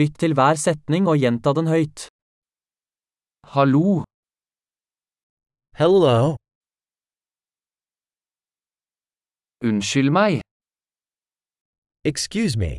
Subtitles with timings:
[0.00, 1.98] Lytt til hver setning og gjenta den høyt.
[3.54, 3.88] Hallo,
[5.80, 6.36] Hello?
[9.68, 10.32] unnskyld meg,
[12.10, 12.72] Excuse me.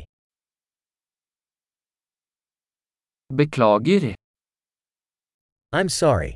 [3.40, 4.04] beklager,
[5.78, 6.32] I'm sorry.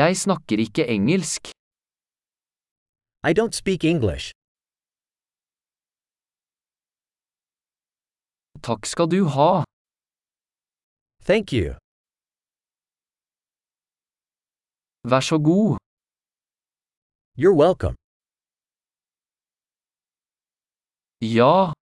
[0.00, 1.42] jeg snakker ikke engelsk.
[3.28, 4.26] I don't speak English.
[8.66, 9.50] Takk skal du ha.
[11.28, 11.68] Thank you.
[15.10, 15.76] Vær så god.
[17.40, 17.94] You're welcome.
[21.38, 21.72] Ja,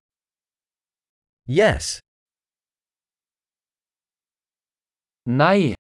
[1.60, 2.01] Yes.
[5.27, 5.74] nei,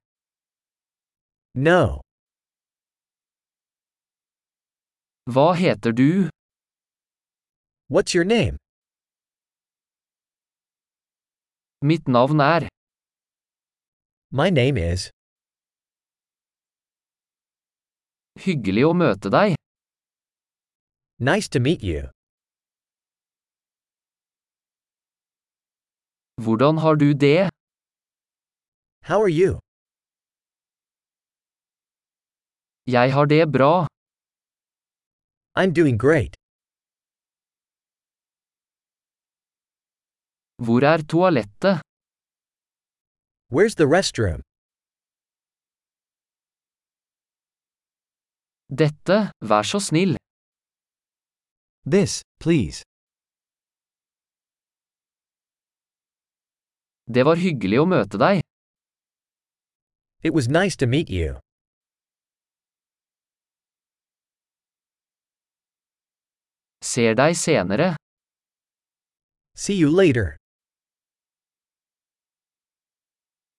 [1.54, 2.00] No.
[5.34, 6.28] hva heter du?
[7.88, 8.61] What's your name?
[11.84, 12.68] Mitt navn er.
[14.30, 15.08] My name is.
[18.44, 19.56] Hyggelig å møte deg.
[21.18, 22.06] Nice to meet you.
[26.44, 27.50] Hvordan har du det?
[29.08, 29.58] How are you?
[32.86, 33.86] Jeg har det bra.
[35.58, 36.41] I'm doing great.
[40.64, 41.76] Hvor er toalettet?
[43.54, 44.40] Where's the restroom?
[48.80, 49.18] Dette,
[49.50, 50.16] vær så snill.
[51.94, 52.82] This, please.
[57.14, 58.40] Det var hyggelig å møte deg.
[60.22, 61.40] It was nice to meet you.
[66.92, 67.96] Ser deg senere.
[69.56, 70.41] See you later.